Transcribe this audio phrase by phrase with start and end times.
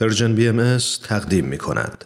[0.00, 0.78] Persian BM
[1.08, 2.04] تقدیم می کند.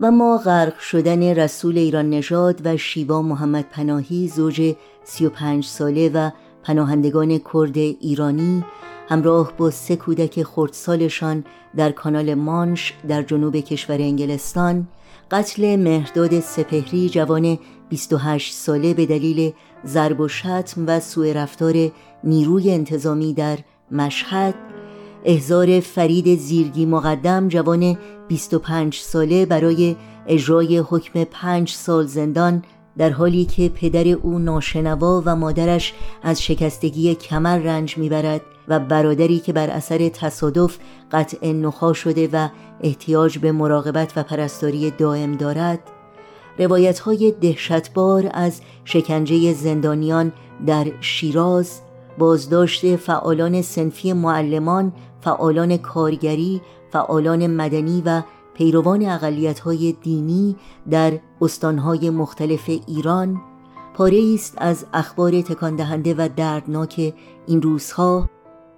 [0.00, 6.30] و ما غرق شدن رسول ایران نژاد و شیوا محمد پناهی زوج 35 ساله و
[6.62, 8.64] پناهندگان کرد ایرانی
[9.08, 11.44] همراه با سه کودک خردسالشان
[11.76, 14.88] در کانال مانش در جنوب کشور انگلستان
[15.30, 17.58] قتل مهرداد سپهری جوان
[17.88, 19.52] 28 ساله به دلیل
[19.86, 21.90] ضرب و شتم و سوء رفتار
[22.24, 23.58] نیروی انتظامی در
[23.90, 24.69] مشهد
[25.24, 27.98] احضار فرید زیرگی مقدم جوان
[28.28, 29.96] 25 ساله برای
[30.26, 32.62] اجرای حکم 5 سال زندان
[32.98, 39.38] در حالی که پدر او ناشنوا و مادرش از شکستگی کمر رنج می‌برد و برادری
[39.38, 40.78] که بر اثر تصادف
[41.12, 42.48] قطع نخا شده و
[42.80, 45.78] احتیاج به مراقبت و پرستاری دائم دارد
[46.58, 50.32] روایت های دهشتبار از شکنجه زندانیان
[50.66, 51.80] در شیراز
[52.20, 56.60] بازداشت فعالان سنفی معلمان فعالان کارگری،
[56.92, 58.22] فعالان مدنی و
[58.54, 60.56] پیروان اقلیت‌های دینی
[60.90, 63.40] در استانهای مختلف ایران.
[63.94, 67.14] پاره است از اخبار تکان دهنده و دردناک
[67.46, 68.30] این روزها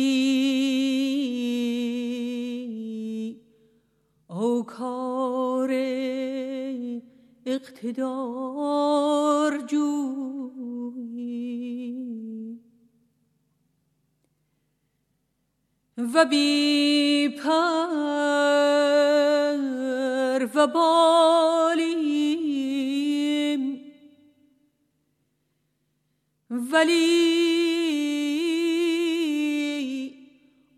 [4.28, 5.72] او کار
[7.45, 8.72] اقتدار
[9.67, 10.50] جویی
[16.13, 17.62] و بی پر
[20.56, 22.01] و بالیم.
[26.72, 27.31] ولی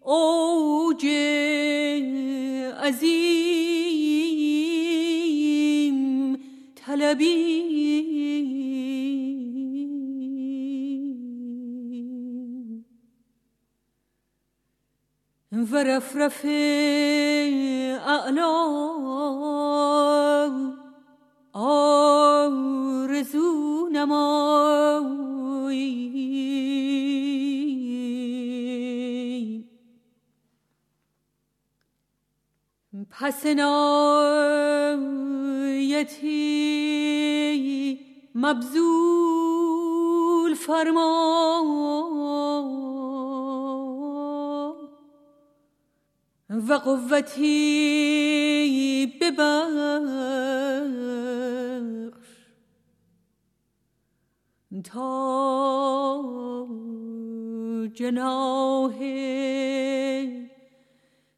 [0.01, 1.05] اوج
[2.83, 3.53] عظیم
[6.75, 7.62] طلبیم
[15.71, 16.45] و رفرف
[18.05, 18.53] اعلا
[21.53, 23.43] آرزو
[23.91, 25.63] نمایی
[33.11, 33.83] پس نایتی
[38.35, 38.93] مبذول
[40.53, 41.43] فرمان.
[46.53, 47.53] و قوتی
[49.21, 50.53] ببخش.
[54.83, 56.67] تا
[57.93, 58.93] جناه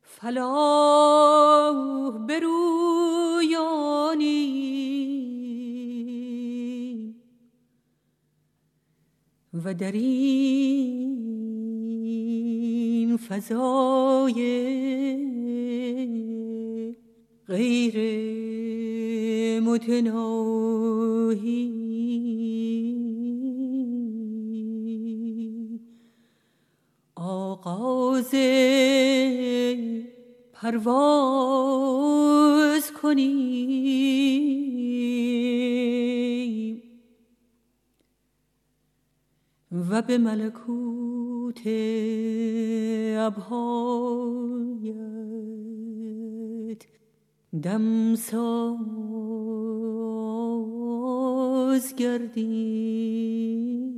[0.01, 1.75] فلاح
[2.27, 3.55] برویانی
[9.53, 11.24] و در این
[13.17, 14.35] فضای
[17.47, 17.95] غیر
[19.59, 20.65] متناهی.
[27.15, 28.31] آغاز
[30.53, 31.85] پرواز
[32.91, 33.55] کنیم.
[39.89, 40.94] و به ملکوت
[43.15, 44.95] لبهایت
[47.63, 48.75] دمساز
[51.95, 53.94] گردید